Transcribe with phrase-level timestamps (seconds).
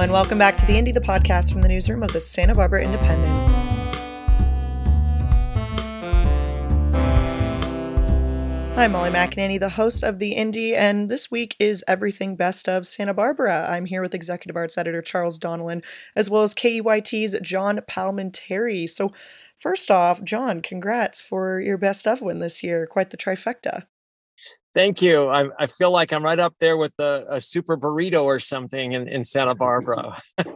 [0.00, 2.82] And welcome back to the Indy, the podcast from the newsroom of the Santa Barbara
[2.82, 3.30] Independent.
[8.78, 12.86] I'm Molly McAnany, the host of the Indy, and this week is Everything Best of
[12.86, 13.68] Santa Barbara.
[13.70, 15.84] I'm here with Executive Arts Editor Charles Donelan,
[16.16, 18.88] as well as KEYT's John Palminteri.
[18.88, 19.12] So,
[19.54, 22.86] first off, John, congrats for your Best of win this year.
[22.86, 23.84] Quite the trifecta.
[24.72, 25.28] Thank you.
[25.28, 28.92] I, I feel like I'm right up there with a, a super burrito or something
[28.92, 30.22] in, in Santa Barbara.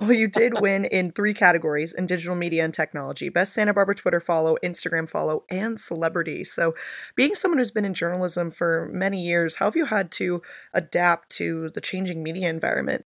[0.00, 3.94] well, you did win in three categories in digital media and technology best Santa Barbara
[3.94, 6.42] Twitter follow, Instagram follow, and celebrity.
[6.42, 6.74] So,
[7.14, 10.42] being someone who's been in journalism for many years, how have you had to
[10.74, 13.04] adapt to the changing media environment?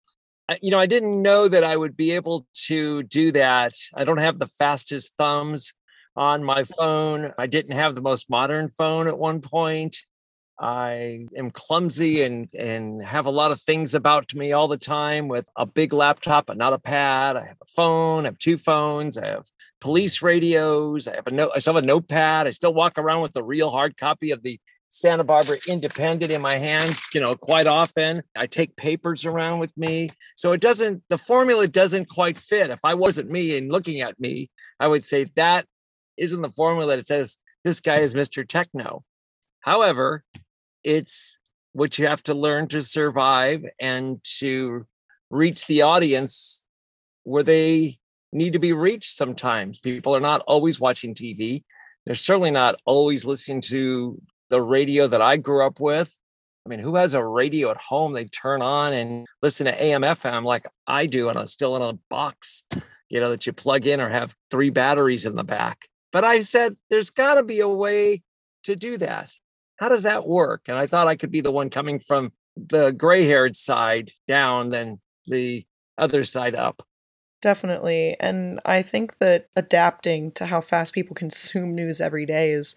[0.63, 3.73] You know, I didn't know that I would be able to do that.
[3.93, 5.75] I don't have the fastest thumbs
[6.15, 7.33] on my phone.
[7.37, 9.97] I didn't have the most modern phone at one point.
[10.59, 15.29] I am clumsy and and have a lot of things about me all the time
[15.29, 17.37] with a big laptop but not a pad.
[17.37, 19.45] I have a phone, I have two phones, I have
[19.79, 22.47] police radios, I have a note, I still have a notepad.
[22.47, 26.41] I still walk around with a real hard copy of the Santa Barbara Independent in
[26.41, 28.23] my hands, you know, quite often.
[28.35, 30.09] I take papers around with me.
[30.35, 32.71] So it doesn't, the formula doesn't quite fit.
[32.71, 34.49] If I wasn't me and looking at me,
[34.79, 35.65] I would say that
[36.17, 38.45] isn't the formula that says this guy is Mr.
[38.47, 39.03] Techno.
[39.61, 40.23] However,
[40.83, 41.37] it's
[41.73, 44.85] what you have to learn to survive and to
[45.29, 46.65] reach the audience
[47.23, 47.97] where they
[48.31, 49.79] need to be reached sometimes.
[49.79, 51.63] People are not always watching TV.
[52.05, 56.15] They're certainly not always listening to the radio that I grew up with.
[56.65, 60.01] I mean, who has a radio at home they turn on and listen to AM
[60.01, 62.63] FM like I do, and I'm still in a box,
[63.09, 65.87] you know, that you plug in or have three batteries in the back.
[66.11, 68.23] But I said, there's got to be a way
[68.63, 69.31] to do that
[69.79, 70.63] how does that work?
[70.67, 74.69] And I thought I could be the one coming from the gray haired side down
[74.69, 75.65] than the
[75.97, 76.83] other side up.
[77.41, 78.17] Definitely.
[78.19, 82.75] And I think that adapting to how fast people consume news every day is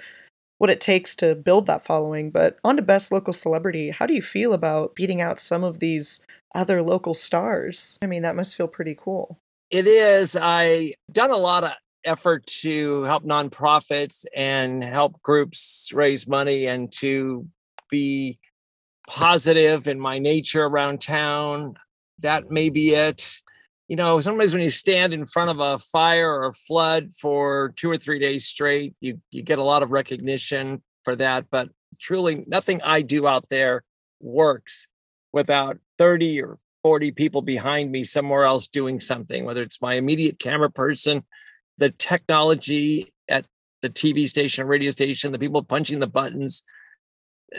[0.59, 2.31] what it takes to build that following.
[2.31, 5.81] But on to Best Local Celebrity, how do you feel about beating out some of
[5.81, 6.21] these
[6.55, 7.99] other local stars?
[8.01, 9.39] I mean, that must feel pretty cool.
[9.71, 10.37] It is.
[10.41, 11.73] I done a lot of
[12.05, 17.47] effort to help nonprofits and help groups raise money and to
[17.91, 18.39] be
[19.09, 21.75] positive in my nature around town.
[22.21, 23.39] That may be it.
[23.89, 27.73] You know, sometimes when you stand in front of a fire or a flood for
[27.77, 31.47] two or three days straight, you, you get a lot of recognition for that.
[31.51, 31.69] But
[32.01, 33.85] truly, nothing I do out there
[34.21, 34.89] works
[35.33, 40.39] without 30 or 40 people behind me somewhere else doing something, whether it's my immediate
[40.39, 41.25] camera person
[41.83, 43.45] the technology at
[43.81, 46.63] the TV station, radio station, the people punching the buttons.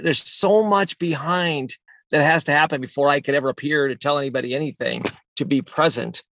[0.01, 1.75] There's so much behind
[2.09, 5.03] that has to happen before I could ever appear to tell anybody anything
[5.35, 6.23] to be present.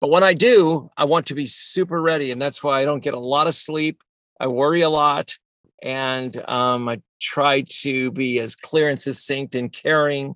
[0.00, 2.32] But when I do, I want to be super ready.
[2.32, 4.00] And that's why I don't get a lot of sleep.
[4.40, 5.36] I worry a lot.
[5.80, 10.34] And um, I try to be as clear and succinct and caring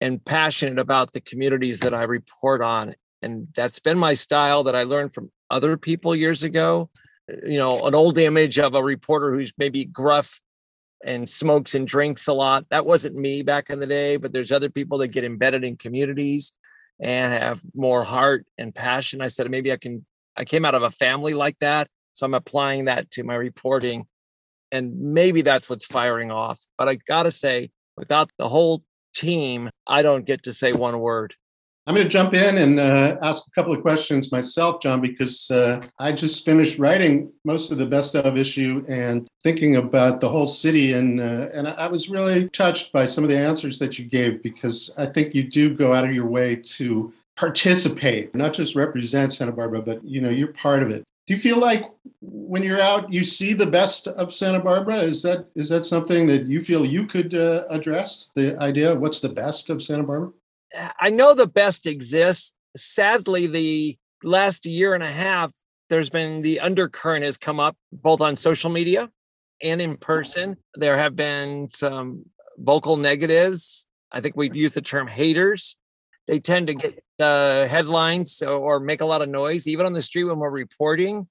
[0.00, 2.94] and passionate about the communities that I report on.
[3.22, 6.90] And that's been my style that I learned from other people years ago.
[7.44, 10.40] You know, an old image of a reporter who's maybe gruff
[11.04, 12.66] and smokes and drinks a lot.
[12.70, 15.76] That wasn't me back in the day, but there's other people that get embedded in
[15.76, 16.52] communities
[17.00, 19.20] and have more heart and passion.
[19.20, 20.04] I said maybe I can
[20.36, 24.06] I came out of a family like that, so I'm applying that to my reporting
[24.72, 26.60] and maybe that's what's firing off.
[26.78, 28.82] But I got to say without the whole
[29.14, 31.36] team, I don't get to say one word.
[31.84, 35.50] I'm going to jump in and uh, ask a couple of questions myself, John, because
[35.50, 40.28] uh, I just finished writing most of the best of issue and thinking about the
[40.28, 43.98] whole city, and uh, and I was really touched by some of the answers that
[43.98, 48.52] you gave because I think you do go out of your way to participate, not
[48.52, 51.02] just represent Santa Barbara, but you know you're part of it.
[51.26, 51.84] Do you feel like
[52.20, 54.98] when you're out, you see the best of Santa Barbara?
[54.98, 58.30] Is that is that something that you feel you could uh, address?
[58.34, 60.32] The idea, of what's the best of Santa Barbara?
[61.00, 62.54] I know the best exists.
[62.76, 65.52] Sadly, the last year and a half,
[65.90, 69.10] there's been the undercurrent has come up both on social media
[69.62, 70.56] and in person.
[70.74, 72.24] There have been some
[72.58, 73.86] vocal negatives.
[74.10, 75.76] I think we've used the term haters.
[76.26, 80.00] They tend to get uh, headlines or make a lot of noise, even on the
[80.00, 81.28] street when we're reporting.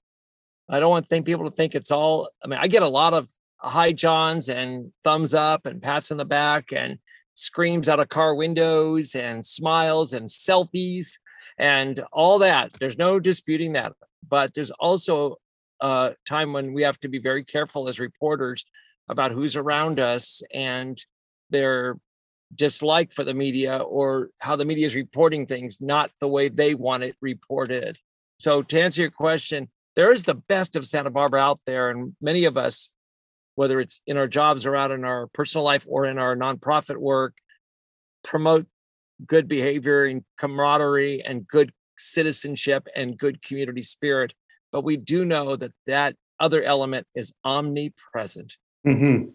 [0.69, 2.29] I don't want think people to think it's all.
[2.43, 6.17] I mean, I get a lot of high johns and thumbs up and pats on
[6.17, 6.97] the back and
[7.33, 11.13] screams out of car windows and smiles and selfies
[11.57, 12.71] and all that.
[12.79, 13.93] There's no disputing that.
[14.27, 15.37] But there's also
[15.81, 18.65] a time when we have to be very careful as reporters
[19.09, 21.03] about who's around us and
[21.49, 21.97] their
[22.55, 26.75] dislike for the media or how the media is reporting things, not the way they
[26.75, 27.97] want it reported.
[28.39, 31.89] So, to answer your question, there is the best of Santa Barbara out there.
[31.89, 32.89] And many of us,
[33.56, 36.98] whether it's in our jobs or out in our personal life or in our nonprofit
[36.98, 37.38] work,
[38.24, 38.65] promote
[39.25, 44.33] good behavior and camaraderie and good citizenship and good community spirit.
[44.71, 48.57] But we do know that that other element is omnipresent.
[48.88, 49.30] Mm-hmm.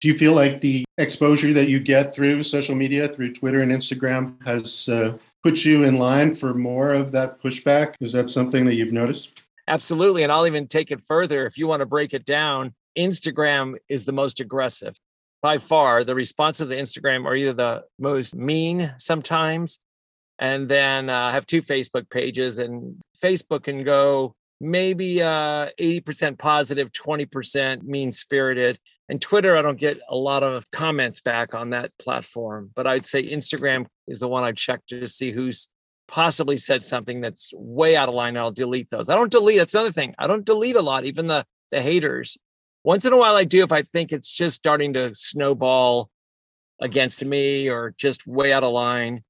[0.00, 3.70] Do you feel like the exposure that you get through social media, through Twitter and
[3.70, 7.94] Instagram, has uh, put you in line for more of that pushback?
[8.00, 9.42] Is that something that you've noticed?
[9.68, 10.22] Absolutely.
[10.22, 11.46] And I'll even take it further.
[11.46, 14.94] If you want to break it down, Instagram is the most aggressive
[15.42, 16.04] by far.
[16.04, 19.78] The responses to Instagram are either the most mean sometimes,
[20.38, 26.38] and then uh, I have two Facebook pages, and Facebook can go maybe uh, 80%
[26.38, 28.78] positive, 20% mean spirited.
[29.08, 33.06] And Twitter, I don't get a lot of comments back on that platform, but I'd
[33.06, 35.68] say Instagram is the one I check to see who's
[36.06, 39.08] possibly said something that's way out of line, and I'll delete those.
[39.08, 39.58] I don't delete.
[39.58, 40.14] That's another thing.
[40.18, 42.36] I don't delete a lot, even the the haters.
[42.82, 46.10] Once in a while, I do if I think it's just starting to snowball
[46.80, 49.22] against me or just way out of line.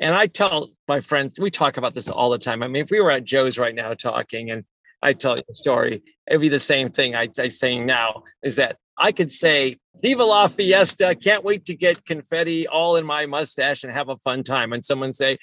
[0.00, 2.62] And I tell my friends, we talk about this all the time.
[2.62, 4.64] I mean, if we were at Joe's right now talking and
[5.02, 8.56] I tell you a story, it'd be the same thing I'd say saying now is
[8.56, 13.26] that I could say, Viva la fiesta, can't wait to get confetti all in my
[13.26, 14.72] mustache and have a fun time.
[14.72, 15.38] And someone say,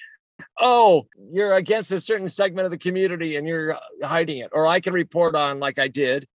[0.60, 4.50] oh, you're against a certain segment of the community and you're hiding it.
[4.52, 6.26] Or I can report on, like I did,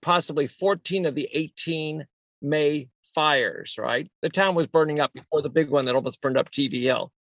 [0.00, 2.06] possibly 14 of the 18
[2.40, 4.08] May fires, right?
[4.22, 7.12] The town was burning up before the big one that almost burned up TV Hill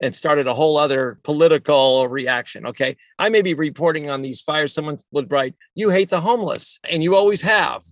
[0.00, 2.66] and started a whole other political reaction.
[2.66, 2.96] Okay.
[3.18, 4.72] I may be reporting on these fires.
[4.72, 7.82] Someone would write, You hate the homeless, and you always have.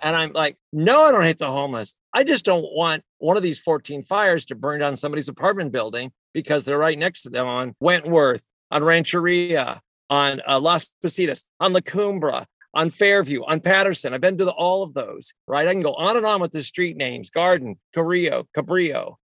[0.00, 1.94] And I'm like, No, I don't hate the homeless.
[2.14, 6.12] I just don't want one of these 14 fires to burn down somebody's apartment building
[6.32, 11.72] because they're right next to them on Wentworth, on Rancheria, on uh, Las Positas, on
[11.72, 14.14] La Cumbre, on Fairview, on Patterson.
[14.14, 15.66] I've been to the, all of those, right?
[15.66, 19.16] I can go on and on with the street names Garden, Carrillo, Cabrillo,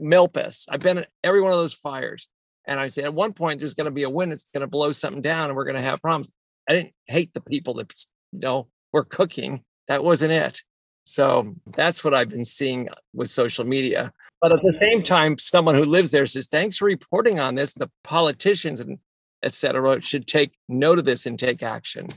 [0.00, 0.66] Milpas.
[0.70, 2.28] I've been at every one of those fires.
[2.66, 4.66] And I say at one point, there's going to be a wind, it's going to
[4.66, 6.32] blow something down and we're going to have problems.
[6.68, 7.92] I didn't hate the people that,
[8.32, 9.62] you know, were cooking.
[9.88, 10.62] That wasn't it.
[11.04, 14.12] So that's what I've been seeing with social media.
[14.40, 17.74] But at the same time, someone who lives there says, thanks for reporting on this.
[17.74, 18.98] The politicians and
[19.42, 22.08] et cetera should take note of this and take action.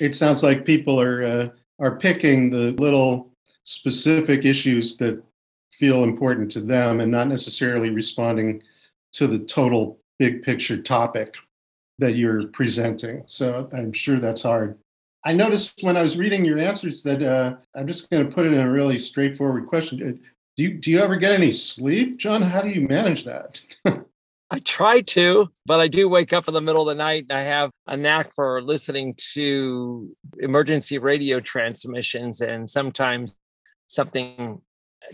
[0.00, 1.48] It sounds like people are uh,
[1.78, 3.30] are picking the little
[3.64, 5.22] specific issues that
[5.70, 8.62] feel important to them and not necessarily responding
[9.12, 11.36] to the total big picture topic
[11.98, 13.24] that you're presenting.
[13.26, 14.78] So I'm sure that's hard.
[15.24, 18.46] I noticed when I was reading your answers that uh, I'm just going to put
[18.46, 20.20] it in a really straightforward question.
[20.56, 22.42] Do you, do you ever get any sleep, John?
[22.42, 23.62] How do you manage that?
[24.52, 27.38] I try to, but I do wake up in the middle of the night and
[27.38, 33.34] I have a knack for listening to emergency radio transmissions, and sometimes
[33.86, 34.60] something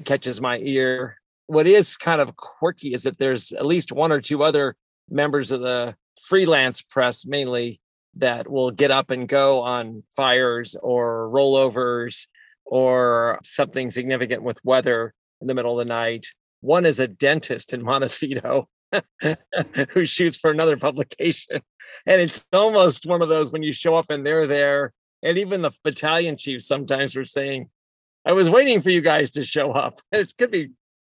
[0.04, 1.18] catches my ear.
[1.46, 4.74] What is kind of quirky is that there's at least one or two other
[5.08, 7.80] members of the freelance press, mainly,
[8.16, 12.26] that will get up and go on fires or rollovers
[12.64, 16.26] or something significant with weather in the middle of the night.
[16.60, 18.66] One is a dentist in Montecito
[19.90, 21.60] who shoots for another publication.
[22.06, 24.92] And it's almost one of those when you show up and they're there.
[25.22, 27.68] And even the battalion chiefs sometimes were saying,
[28.24, 29.98] I was waiting for you guys to show up.
[30.12, 30.70] It could be,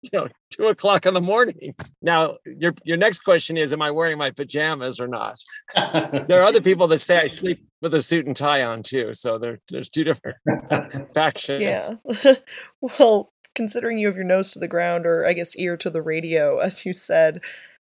[0.02, 1.76] you know, two o'clock in the morning.
[2.02, 5.38] Now, your your next question is, am I wearing my pajamas or not?
[5.76, 9.14] there are other people that say I sleep with a suit and tie on too.
[9.14, 10.38] So there, there's two different
[11.14, 11.62] factions.
[11.62, 12.36] Yeah.
[12.82, 16.01] well, considering you have your nose to the ground, or I guess ear to the
[16.01, 17.41] radio, as you said,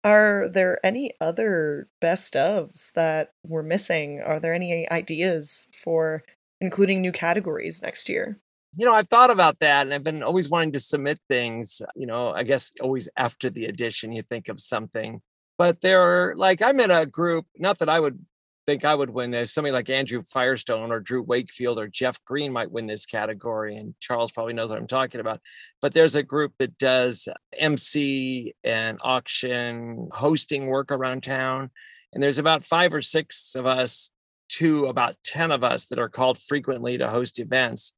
[0.04, 4.22] are there any other best ofs that we're missing?
[4.22, 6.24] Are there any ideas for
[6.60, 8.38] including new categories next year?
[8.76, 11.82] You know, I've thought about that and I've been always wanting to submit things.
[11.96, 15.22] You know, I guess always after the edition, you think of something.
[15.58, 18.26] But there are like, I'm in a group, not that I would
[18.66, 19.54] think I would win this.
[19.54, 23.76] Somebody like Andrew Firestone or Drew Wakefield or Jeff Green might win this category.
[23.76, 25.42] And Charles probably knows what I'm talking about.
[25.82, 27.28] But there's a group that does
[27.58, 31.72] MC and auction hosting work around town.
[32.14, 34.12] And there's about five or six of us
[34.50, 37.94] to about 10 of us that are called frequently to host events.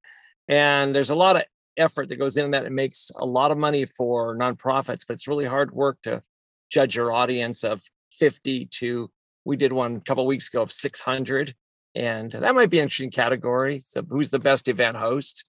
[0.47, 1.43] And there's a lot of
[1.77, 2.65] effort that goes in that.
[2.65, 6.23] It makes a lot of money for nonprofits, but it's really hard work to
[6.69, 7.81] judge your audience of
[8.13, 9.11] 50 to
[9.45, 11.53] we did one a couple weeks ago of 600
[11.95, 15.47] and that might be an interesting category so who's the best event host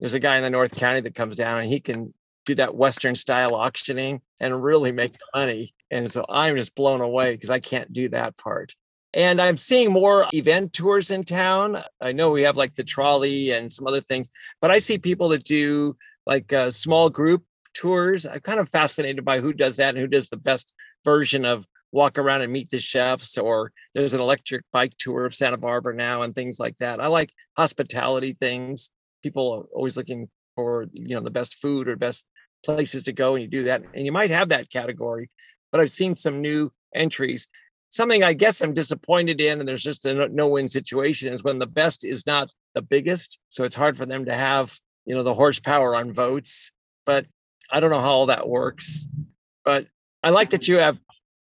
[0.00, 2.12] there's a guy in the north county that comes down and he can
[2.44, 5.74] do that Western style auctioning and really make money.
[5.90, 8.74] And so I'm just blown away because I can't do that part.
[9.12, 11.82] And I'm seeing more event tours in town.
[12.00, 15.28] I know we have like the trolley and some other things, but I see people
[15.28, 15.96] that do
[16.26, 18.26] like a small group tours.
[18.26, 20.74] I'm kind of fascinated by who does that and who does the best
[21.04, 25.34] version of walk around and meet the chefs or there's an electric bike tour of
[25.34, 27.00] Santa Barbara now and things like that.
[27.00, 28.90] I like hospitality things.
[29.22, 32.26] People are always looking for, you know, the best food or best
[32.64, 35.30] places to go and you do that and you might have that category,
[35.72, 37.48] but I've seen some new entries
[37.94, 41.60] something I guess I'm disappointed in, and there's just a no win situation, is when
[41.60, 43.38] the best is not the biggest.
[43.50, 46.72] So it's hard for them to have, you know, the horsepower on votes.
[47.06, 47.26] But
[47.70, 49.08] I don't know how all that works.
[49.64, 49.86] But
[50.24, 50.98] I like that you have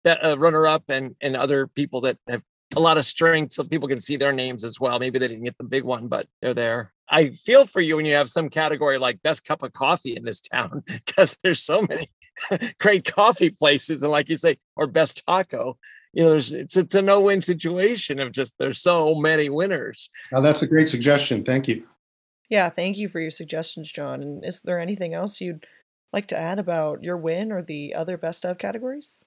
[0.05, 2.43] uh, runner up and and other people that have
[2.75, 4.97] a lot of strength so people can see their names as well.
[4.97, 6.93] Maybe they didn't get the big one, but they're there.
[7.09, 10.23] I feel for you when you have some category like best cup of coffee in
[10.23, 12.09] this town because there's so many
[12.79, 15.77] great coffee places and like you say, or best taco
[16.13, 20.09] you know, there's it's it's a no-win situation of just there's so many winners.
[20.33, 21.43] Oh, that's a great suggestion.
[21.43, 21.87] Thank you.
[22.49, 24.21] Yeah, thank you for your suggestions, John.
[24.21, 25.65] And is there anything else you'd
[26.11, 29.23] like to add about your win or the other best of categories?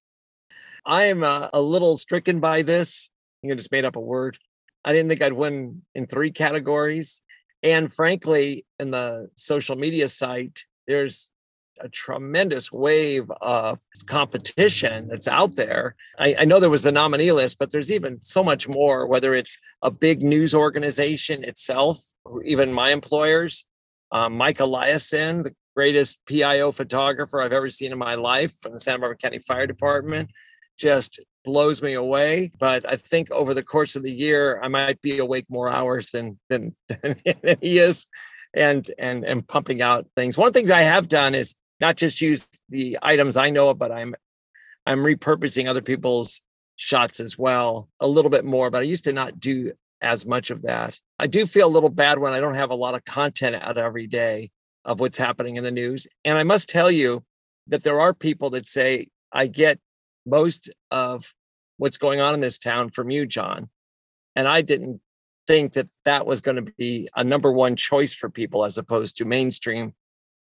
[0.87, 3.11] I am uh, a little stricken by this.
[3.43, 4.39] You just made up a word.
[4.85, 7.23] I didn't think I'd win in three categories.
[7.63, 11.33] And frankly, in the social media site, there's
[11.81, 15.97] a tremendous wave of competition that's out there.
[16.19, 19.35] I, I, know there was the nominee list, but there's even so much more, whether
[19.35, 23.65] it's a big news organization itself, or even my employers.
[24.13, 28.79] Um, Mike Eliason, the greatest PIO photographer I've ever seen in my life from the
[28.79, 30.31] Santa Barbara County Fire Department,
[30.79, 32.51] just blows me away.
[32.59, 36.11] But I think over the course of the year, I might be awake more hours
[36.11, 37.17] than than, than
[37.61, 38.07] he is
[38.55, 40.39] and and and pumping out things.
[40.39, 43.71] One of the things I have done is not just use the items I know,
[43.71, 44.15] of, but I'm
[44.87, 46.41] I'm repurposing other people's
[46.77, 48.71] shots as well a little bit more.
[48.71, 50.99] But I used to not do as much of that.
[51.19, 53.79] I do feel a little bad when I don't have a lot of content out
[53.79, 54.51] every day
[54.85, 56.07] of what's happening in the news.
[56.25, 57.25] And I must tell you
[57.69, 59.79] that there are people that say I get
[60.27, 61.35] most of
[61.77, 63.69] what's going on in this town from you, John.
[64.37, 65.01] And I didn't
[65.47, 69.17] think that that was going to be a number one choice for people as opposed
[69.19, 69.95] to mainstream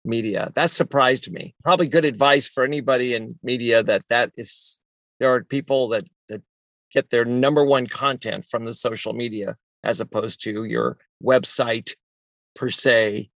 [0.04, 0.50] media.
[0.54, 1.54] That surprised me.
[1.62, 4.80] Probably good advice for anybody in media that that is
[5.18, 6.42] there are people that that
[6.92, 11.94] get their number one content from the social media as opposed to your website
[12.54, 13.30] per se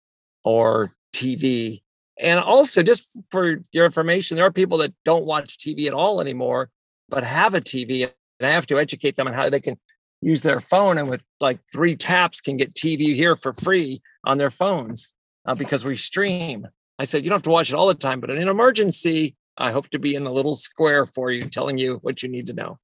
[0.45, 1.83] or TV.
[2.21, 6.21] And also just for your information, there are people that don't watch TV at all
[6.21, 6.71] anymore,
[7.09, 8.11] but have a TV
[8.41, 9.79] and I have to educate them on how they can
[10.23, 14.39] use their phone and with like three taps can get TV here for free on
[14.39, 15.13] their phones
[15.47, 16.67] uh, because we stream.
[16.99, 19.35] I said, you don't have to watch it all the time, but in an emergency,
[19.57, 22.47] I hope to be in the little square for you, telling you what you need
[22.49, 22.79] to know.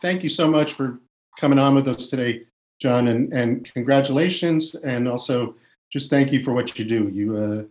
[0.00, 1.00] Thank you so much for
[1.38, 2.42] coming on with us today,
[2.80, 4.74] John, and, and congratulations.
[4.74, 5.56] And also
[5.90, 7.10] just thank you for what you do.
[7.12, 7.62] You, uh,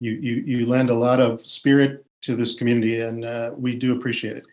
[0.00, 3.96] you, you, you lend a lot of spirit to this community and uh, we do
[3.96, 4.46] appreciate it.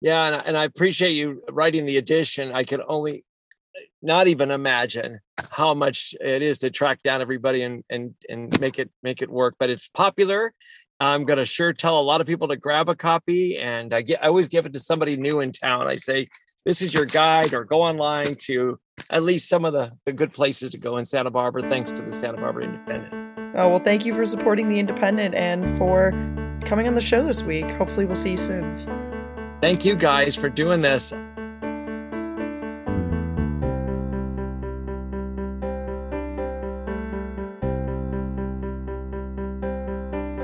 [0.00, 0.26] Yeah.
[0.26, 2.52] And, and I appreciate you writing the edition.
[2.52, 3.24] I could only
[4.02, 8.78] not even imagine how much it is to track down everybody and and and make
[8.78, 9.56] it make it work.
[9.58, 10.52] But it's popular.
[10.98, 14.22] I'm gonna sure tell a lot of people to grab a copy, and I get
[14.22, 15.86] I always give it to somebody new in town.
[15.86, 16.28] I say
[16.64, 18.78] this is your guide, or go online to
[19.08, 21.62] at least some of the the good places to go in Santa Barbara.
[21.62, 23.19] Thanks to the Santa Barbara Independent.
[23.54, 26.12] Oh well, thank you for supporting the Independent and for
[26.64, 27.68] coming on the show this week.
[27.72, 28.86] Hopefully, we'll see you soon.
[29.60, 31.12] Thank you guys for doing this.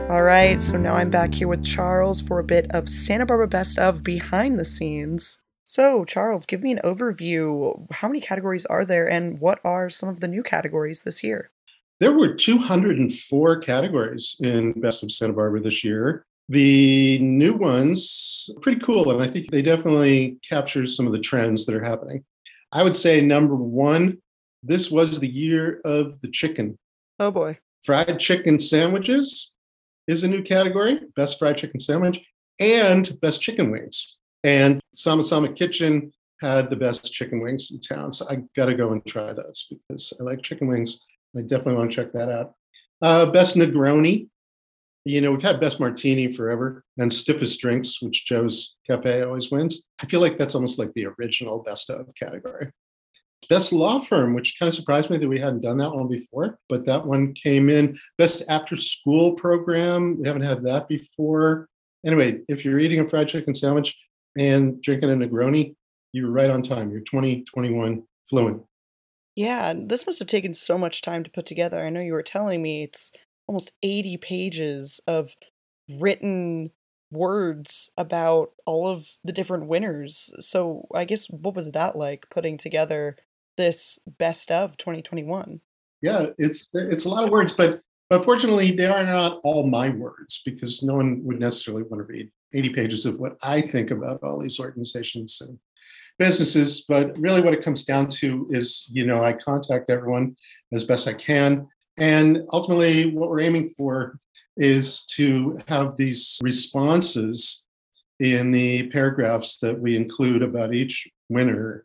[0.08, 3.48] All right, so now I'm back here with Charles for a bit of Santa Barbara
[3.48, 5.38] Best of behind the scenes.
[5.64, 7.90] So, Charles, give me an overview.
[7.90, 11.50] How many categories are there, and what are some of the new categories this year?
[11.98, 16.26] There were 204 categories in Best of Santa Barbara this year.
[16.48, 21.64] The new ones pretty cool, and I think they definitely capture some of the trends
[21.66, 22.24] that are happening.
[22.70, 24.18] I would say number one,
[24.62, 26.76] this was the year of the chicken.
[27.18, 27.58] Oh boy.
[27.82, 29.54] Fried chicken sandwiches
[30.06, 32.24] is a new category best fried chicken sandwich
[32.60, 34.18] and best chicken wings.
[34.44, 38.12] And Sama Sama Kitchen had the best chicken wings in town.
[38.12, 41.00] So I got to go and try those because I like chicken wings.
[41.36, 42.54] I definitely want to check that out.
[43.02, 44.28] Uh, best Negroni.
[45.04, 49.84] You know, we've had best martini forever and stiffest drinks, which Joe's Cafe always wins.
[50.02, 52.72] I feel like that's almost like the original best of category.
[53.48, 56.58] Best law firm, which kind of surprised me that we hadn't done that one before,
[56.68, 57.96] but that one came in.
[58.18, 61.68] Best after school program, we haven't had that before.
[62.04, 63.96] Anyway, if you're eating a fried chicken sandwich
[64.36, 65.76] and drinking a Negroni,
[66.12, 66.90] you're right on time.
[66.90, 68.62] You're 2021 fluent.
[69.36, 71.84] Yeah, this must have taken so much time to put together.
[71.84, 73.12] I know you were telling me it's
[73.46, 75.36] almost 80 pages of
[76.00, 76.70] written
[77.12, 80.32] words about all of the different winners.
[80.40, 83.16] So, I guess what was that like putting together
[83.58, 85.60] this best of 2021?
[86.00, 89.90] Yeah, it's it's a lot of words, but but fortunately they are not all my
[89.90, 93.90] words because no one would necessarily want to read 80 pages of what I think
[93.90, 95.58] about all these organizations and
[96.18, 96.84] businesses.
[96.88, 100.36] But really, what it comes down to is, you know, I contact everyone
[100.72, 101.68] as best I can.
[101.98, 104.18] And ultimately, what we're aiming for
[104.56, 107.64] is to have these responses
[108.20, 111.84] in the paragraphs that we include about each winner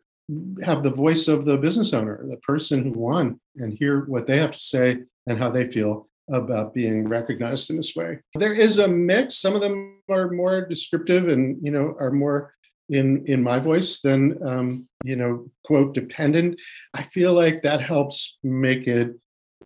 [0.62, 4.38] have the voice of the business owner, the person who won, and hear what they
[4.38, 8.18] have to say and how they feel about being recognized in this way.
[8.34, 9.36] There is a mix.
[9.36, 12.54] Some of them are more descriptive and you know are more
[12.88, 16.58] in in my voice than um, you know quote dependent.
[16.94, 19.16] I feel like that helps make it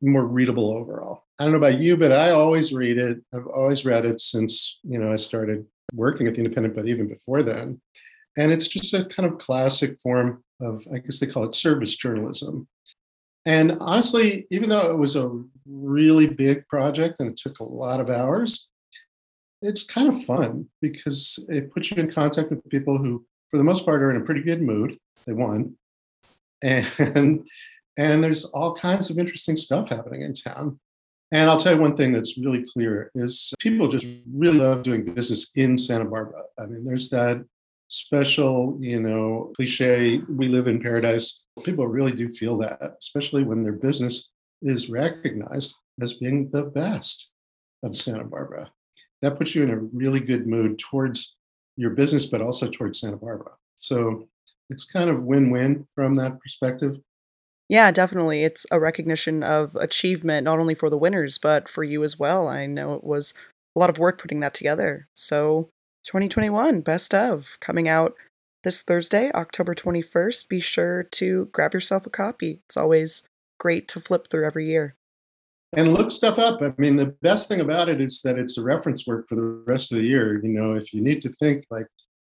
[0.03, 1.25] more readable overall.
[1.39, 3.19] I don't know about you, but I always read it.
[3.35, 7.09] I've always read it since you know I started working at the Independent, but even
[7.09, 7.81] before then.
[8.37, 11.97] And it's just a kind of classic form of, I guess they call it service
[11.97, 12.69] journalism.
[13.47, 18.01] And honestly, even though it was a really big project and it took a lot
[18.01, 18.69] of hours,
[19.63, 23.65] it's kind of fun because it puts you in contact with people who, for the
[23.65, 24.99] most part, are in a pretty good mood.
[25.27, 25.77] They won.
[26.63, 26.87] And
[27.97, 30.79] and there's all kinds of interesting stuff happening in town.
[31.33, 35.05] And I'll tell you one thing that's really clear is people just really love doing
[35.05, 36.43] business in Santa Barbara.
[36.59, 37.45] I mean, there's that
[37.89, 41.43] special, you know, cliche, we live in paradise.
[41.65, 44.31] People really do feel that, especially when their business
[44.63, 47.31] is recognized as being the best
[47.83, 48.71] of Santa Barbara.
[49.23, 51.35] That puts you in a really good mood towards
[51.77, 53.53] your business, but also towards Santa Barbara.
[53.77, 54.29] So
[54.71, 56.99] it's kind of win win from that perspective.
[57.69, 58.45] Yeah, definitely.
[58.45, 62.47] It's a recognition of achievement, not only for the winners, but for you as well.
[62.47, 63.35] I know it was
[63.75, 65.09] a lot of work putting that together.
[65.15, 65.69] So,
[66.05, 68.15] 2021, best of, coming out
[68.63, 70.49] this Thursday, October 21st.
[70.49, 72.61] Be sure to grab yourself a copy.
[72.67, 73.25] It's always
[73.59, 74.95] great to flip through every year.
[75.75, 76.63] And look stuff up.
[76.63, 79.63] I mean, the best thing about it is that it's a reference work for the
[79.67, 80.41] rest of the year.
[80.43, 81.87] You know, if you need to think, like,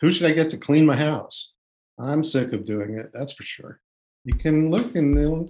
[0.00, 1.52] who should I get to clean my house?
[1.98, 3.80] I'm sick of doing it, that's for sure
[4.24, 5.48] you can look and they'll,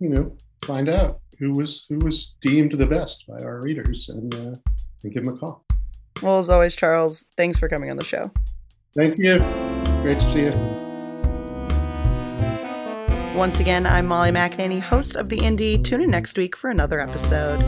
[0.00, 4.34] you know, find out who was who was deemed the best by our readers and,
[4.34, 4.54] uh,
[5.02, 5.64] and give them a call.
[6.22, 8.30] Well, as always, Charles, thanks for coming on the show.
[8.94, 9.38] Thank you.
[10.02, 10.89] Great to see you.
[13.40, 15.78] Once again, I'm Molly McAnany, host of The Indy.
[15.78, 17.58] Tune in next week for another episode.